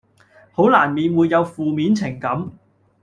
[0.53, 2.49] 好難免會有負面情感